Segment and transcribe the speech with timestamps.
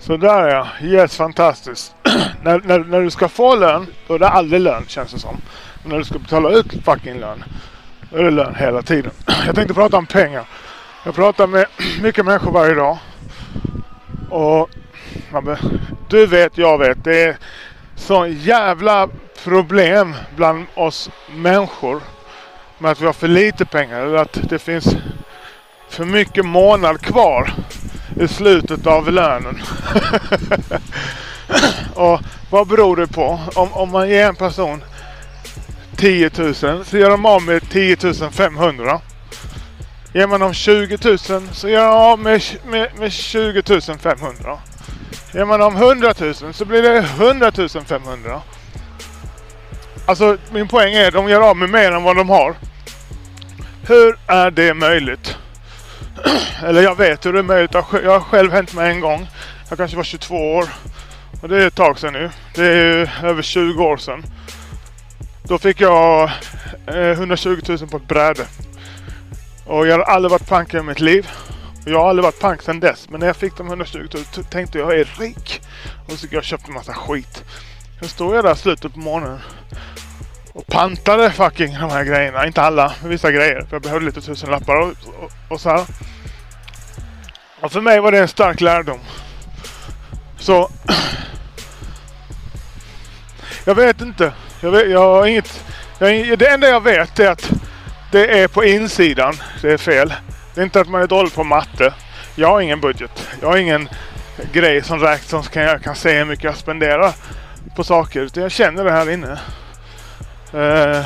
[0.00, 0.66] Sådär ja.
[0.82, 1.94] Yes, fantastiskt.
[2.42, 5.40] när, när, när du ska få lön, då är det aldrig lön känns det som.
[5.82, 7.44] Men när du ska betala ut fucking lön,
[8.10, 9.12] då är det lön hela tiden.
[9.46, 10.44] Jag tänkte prata om pengar.
[11.04, 11.66] Jag pratar med
[12.02, 12.98] mycket människor varje dag.
[14.30, 14.70] Och
[16.08, 17.04] du vet, jag vet.
[17.04, 17.36] Det är
[17.96, 19.08] så jävla
[19.44, 22.00] problem bland oss människor
[22.78, 24.00] med att vi har för lite pengar.
[24.00, 24.96] Eller att det finns
[25.88, 27.52] för mycket månad kvar
[28.20, 29.62] i slutet av lönen.
[31.94, 32.20] och
[32.50, 33.40] vad beror det på?
[33.54, 34.84] Om, om man ger en person
[35.96, 37.96] 10 000 så gör de av med 10
[38.30, 39.00] 500.
[40.12, 41.18] Ger man dem 20 000
[41.52, 43.62] så gör de av med, med, med 20
[43.98, 44.58] 500.
[45.34, 47.52] Ger man dem 100 000 så blir det 100
[47.86, 48.40] 500.
[50.06, 52.54] Alltså min poäng är att de gör av med mer än vad de har.
[53.86, 55.36] Hur är det möjligt?
[56.64, 57.74] Eller jag vet hur det är möjligt.
[57.74, 59.26] Jag har själv hänt mig en gång.
[59.68, 60.68] Jag kanske var 22 år.
[61.42, 62.30] Och det är ett tag sedan nu.
[62.54, 64.24] Det är över 20 år sedan.
[65.42, 66.30] Då fick jag
[66.86, 68.46] eh, 120 000 på ett bräde.
[69.66, 71.30] Och jag har aldrig varit pank i mitt liv.
[71.84, 73.08] Och jag har aldrig varit pank sedan dess.
[73.10, 75.60] Men när jag fick de 120 000 tänkte jag jag är rik.
[76.06, 77.44] Och så jag köpte en massa skit.
[78.00, 79.38] Sen stod jag där i slutet på morgonen.
[80.52, 82.46] Och pantade fucking de här grejerna.
[82.46, 83.60] Inte alla, men vissa grejer.
[83.60, 85.84] För jag behövde lite tusenlappar och, och, och så här.
[87.60, 89.00] Och för mig var det en stark lärdom.
[90.38, 90.70] Så...
[93.64, 94.32] Jag vet inte.
[94.60, 95.64] Jag, vet, jag har inget...
[95.98, 97.50] Jag, det enda jag vet är att
[98.12, 100.14] det är på insidan det är fel.
[100.54, 101.94] Det är inte att man är dålig på matte.
[102.34, 103.28] Jag har ingen budget.
[103.40, 103.88] Jag har ingen
[104.52, 107.12] grej som räknas som jag kan se hur mycket jag spenderar
[107.76, 108.20] på saker.
[108.20, 109.38] Utan jag känner det här inne.
[110.54, 111.04] Eh,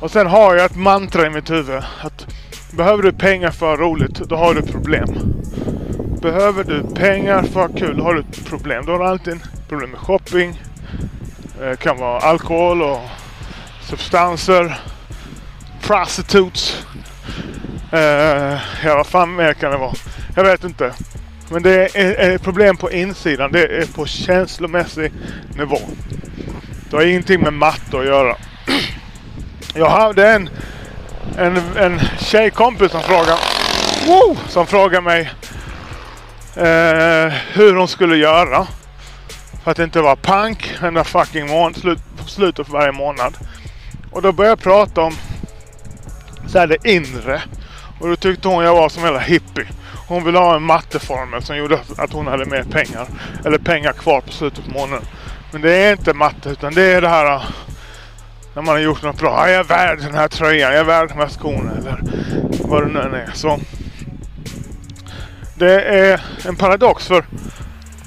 [0.00, 1.82] och sen har jag ett mantra i mitt huvud.
[2.00, 2.26] Att
[2.70, 5.08] behöver du pengar för roligt, då har du problem.
[6.20, 8.86] Behöver du pengar för kul, då har du ett problem.
[8.86, 10.62] Då har du alltid problem med shopping.
[11.58, 13.00] Det kan vara alkohol och
[13.82, 14.78] substanser.
[15.80, 16.86] Prostitutes.
[17.92, 19.94] Eh, ja, vad fan mer kan det vara?
[20.36, 20.92] Jag vet inte.
[21.50, 23.52] Men det är ett problem på insidan.
[23.52, 25.12] Det är på känslomässig
[25.56, 25.78] nivå.
[26.92, 28.36] Det har ingenting med matte att göra.
[29.74, 30.48] Jag hade en,
[31.38, 33.38] en, en tjejkompis som frågade,
[34.06, 35.20] wow, som frågade mig
[36.56, 38.66] eh, hur hon skulle göra
[39.64, 43.36] för att inte vara pank enda fucking månad, slut, slutet för varje månad.
[44.10, 45.14] Och då började jag prata om
[46.46, 47.42] så här, det inre.
[48.00, 49.66] Och då tyckte hon jag var som jävla hippie.
[50.08, 53.06] Hon ville ha en matteformel som gjorde att hon hade mer pengar.
[53.44, 55.04] Eller pengar kvar på slutet på månaden.
[55.52, 57.42] Men det är inte matte utan det är det här äh,
[58.54, 59.50] när man har gjort något bra.
[59.50, 62.02] Jag är värd den här tröjan, jag är värd de här skorna eller
[62.64, 63.30] vad det nu än är.
[63.34, 63.60] Så
[65.54, 67.24] det är en paradox för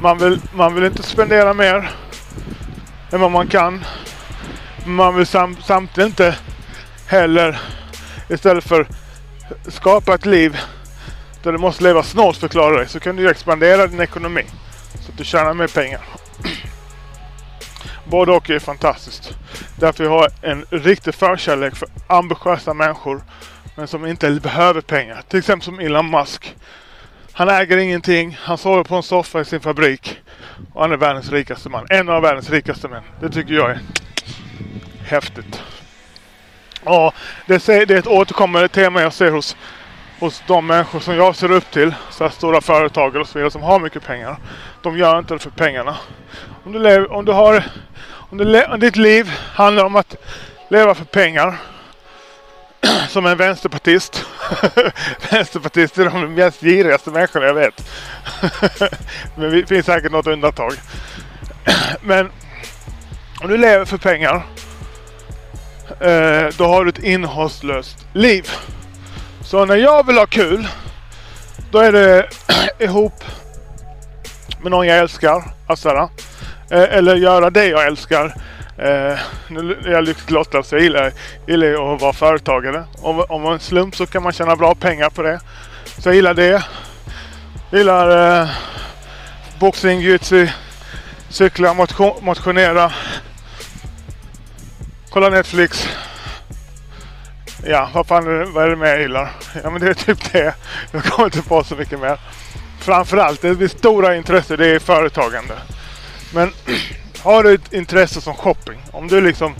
[0.00, 1.90] man vill, man vill inte spendera mer
[3.10, 3.84] än vad man kan.
[4.84, 6.36] Man vill sam, samtidigt inte
[7.06, 7.60] heller
[8.28, 8.86] istället för
[9.68, 10.58] skapa ett liv
[11.42, 14.44] där du måste leva snålt för att klara dig så kan du expandera din ekonomi
[15.00, 16.00] så att du tjänar mer pengar.
[18.10, 19.38] Både och är fantastiskt.
[19.76, 23.22] Därför jag har en riktig förkärlek för ambitiösa människor.
[23.76, 25.22] Men som inte behöver pengar.
[25.28, 26.54] Till exempel som Elon Musk.
[27.32, 28.38] Han äger ingenting.
[28.40, 30.18] Han sover på en soffa i sin fabrik.
[30.72, 31.86] Och han är världens rikaste man.
[31.90, 33.02] En av världens rikaste män.
[33.20, 33.80] Det tycker jag är
[35.04, 35.62] häftigt.
[36.84, 37.12] Ja,
[37.46, 39.56] det är ett återkommande tema jag ser hos,
[40.18, 41.94] hos de människor som jag ser upp till.
[42.10, 44.36] Så här stora företagare och så vidare som har mycket pengar.
[44.82, 45.96] De gör inte det för pengarna.
[46.64, 47.64] Om du, lever, om du har
[48.30, 50.16] om, du, om ditt liv handlar om att
[50.68, 51.56] leva för pengar.
[53.08, 54.24] Som en vänsterpartist.
[55.30, 57.90] Vänsterpartister är de mest girigaste människorna jag vet.
[59.36, 60.72] Men det finns säkert något undantag.
[62.00, 62.30] Men
[63.40, 64.46] om du lever för pengar.
[66.00, 68.50] Eh, då har du ett innehållslöst liv.
[69.48, 70.68] Så när jag vill ha kul.
[71.70, 72.28] Då är det
[72.78, 73.24] ihop
[74.62, 75.42] med någon jag älskar.
[75.66, 76.10] Alltså,
[76.70, 78.24] Eh, eller göra det jag älskar.
[78.78, 79.18] Eh,
[79.48, 81.12] nu är jag lyckligt lottad så jag gillar,
[81.46, 82.84] gillar att vara företagare.
[82.98, 85.40] Om, om en slump så kan man tjäna bra pengar på det.
[85.98, 86.64] Så jag gillar det.
[87.70, 88.48] Jag gillar eh,
[89.58, 90.48] boxning, jujutsu,
[91.28, 92.92] cykla, motion, motionera.
[95.10, 95.88] Kolla Netflix.
[97.66, 99.30] Ja, vad fan är det, vad är det mer jag gillar?
[99.62, 100.54] Ja men det är typ det.
[100.90, 102.18] Jag kommer inte på så mycket mer.
[102.80, 105.54] Framförallt, det mitt stora intresse det är företagande.
[106.34, 106.52] Men
[107.22, 108.78] har du ett intresse som shopping.
[108.90, 109.54] Om du liksom,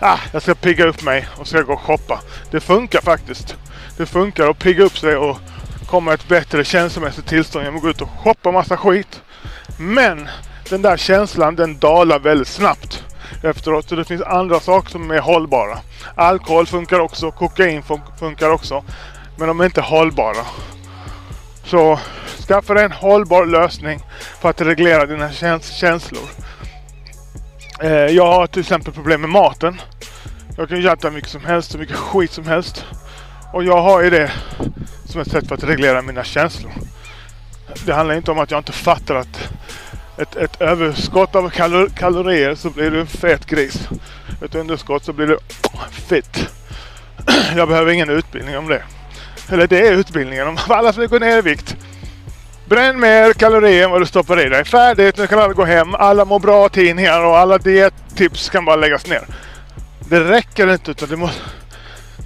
[0.00, 2.20] ah, jag ska pigga upp mig och ska gå och shoppa.
[2.50, 3.56] Det funkar faktiskt.
[3.96, 5.38] Det funkar att pigga upp sig och
[5.86, 9.22] komma i ett bättre känslomässigt tillstånd genom att gå ut och shoppa massa skit.
[9.78, 10.28] Men
[10.68, 13.04] den där känslan den dalar väldigt snabbt
[13.44, 13.88] efteråt.
[13.88, 15.78] Så det finns andra saker som är hållbara.
[16.14, 17.82] Alkohol funkar också, kokain
[18.18, 18.84] funkar också.
[19.36, 20.46] Men de är inte hållbara.
[21.64, 21.98] Så
[22.48, 24.00] skaffa dig en hållbar lösning
[24.40, 26.22] för att reglera dina käns känslor.
[27.82, 29.80] Eh, jag har till exempel problem med maten.
[30.56, 32.84] Jag kan äta mycket som helst och mycket skit som helst.
[33.52, 34.32] Och jag har ju det
[35.04, 36.72] som ett sätt för att reglera mina känslor.
[37.86, 39.48] Det handlar inte om att jag inte fattar att
[40.18, 43.88] ett, ett överskott av kalor kalorier så blir du en fet gris.
[44.44, 45.38] Ett underskott så blir du
[45.90, 46.48] fit.
[47.56, 48.82] Jag behöver ingen utbildning om det.
[49.48, 51.76] Eller det är utbildningen om alla som vill gå ner i vikt.
[52.66, 54.64] Bränn mer kalorier än vad du stoppar i dig.
[54.64, 55.94] Färdigt, nu kan alla gå hem.
[55.94, 59.26] Alla mår bra tidningar och alla diettips kan bara läggas ner.
[60.08, 61.40] Det räcker inte utan det måste...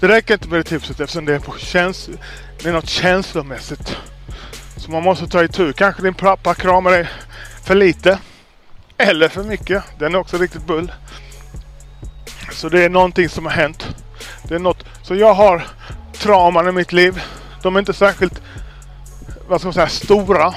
[0.00, 2.10] Det räcker inte med det tipset eftersom det är på käns
[2.62, 3.96] det är något känslomässigt.
[4.76, 5.72] Så man måste ta itu.
[5.72, 7.08] Kanske din pappa kramar dig
[7.68, 8.18] för lite.
[8.98, 9.84] Eller för mycket.
[9.98, 10.92] Den är också riktigt bull.
[12.52, 13.88] Så det är någonting som har hänt.
[14.42, 14.84] Det är något.
[15.02, 15.66] Så jag har
[16.12, 17.22] trauman i mitt liv.
[17.62, 18.42] De är inte särskilt
[19.48, 20.54] vad ska man säga, stora.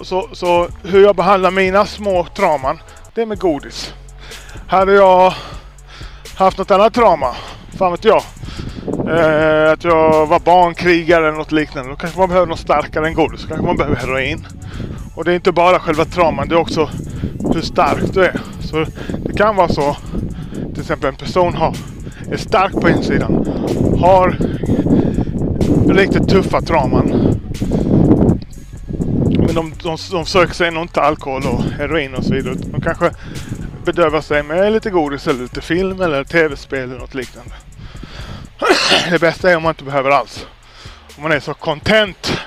[0.00, 2.78] Så, så hur jag behandlar mina små trauman,
[3.14, 3.94] det är med godis.
[4.68, 5.34] Hade jag
[6.34, 7.36] haft något annat trauma,
[7.78, 8.22] fan vet jag.
[9.08, 11.90] Eh, att jag var barnkrigare eller något liknande.
[11.90, 13.42] Då kanske man behöver något starkare än godis.
[13.42, 14.46] Då kanske man behöver heroin.
[15.18, 16.90] Och det är inte bara själva trauman, det är också
[17.54, 18.40] hur stark du är.
[18.60, 18.86] Så
[19.24, 19.96] det kan vara så,
[20.72, 21.76] till exempel en person har,
[22.30, 23.46] är stark på insidan,
[24.00, 24.38] har
[25.88, 27.08] riktigt tuffa trauman.
[29.20, 32.54] Men de, de, de söker sig nog inte alkohol och heroin och så vidare.
[32.54, 33.10] De kanske
[33.84, 37.54] bedövar sig med lite godis eller lite film eller tv-spel eller något liknande.
[39.10, 40.46] Det bästa är om man inte behöver alls.
[41.16, 42.38] Om man är så content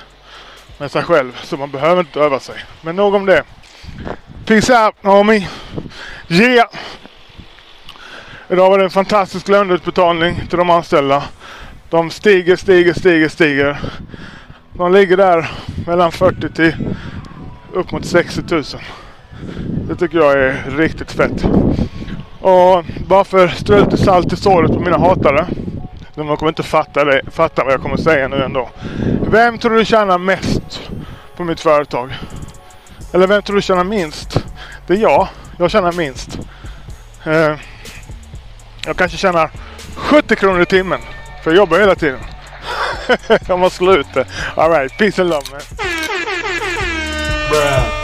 [0.82, 2.54] med sig själv så man behöver inte öva sig.
[2.80, 3.42] Men nog om det.
[4.46, 5.48] Peace out Naomi.
[6.28, 6.68] Yeah!
[8.48, 11.22] Idag var det en fantastisk löneutbetalning till de anställda.
[11.90, 13.80] De stiger, stiger, stiger, stiger.
[14.72, 15.50] De ligger där
[15.86, 16.74] mellan 40 till
[17.72, 18.64] upp mot 60 000.
[19.88, 21.44] Det tycker jag är riktigt fett.
[22.40, 25.46] Och bara för att strö lite salt i såret på mina hatare.
[26.14, 28.70] De kommer inte fatta, det, fatta vad jag kommer säga nu ändå.
[29.30, 30.90] Vem tror du tjänar mest
[31.36, 32.14] på mitt företag?
[33.12, 34.44] Eller vem tror du tjänar minst?
[34.86, 35.28] Det är jag.
[35.58, 36.38] Jag tjänar minst.
[37.24, 37.54] Eh,
[38.86, 39.50] jag kanske tjänar
[39.96, 41.00] 70 kronor i timmen.
[41.42, 42.20] För jag jobbar hela tiden.
[43.48, 44.26] jag måste slå ut det.
[44.54, 45.60] Alright, peace and love man.
[47.50, 48.01] Bruh.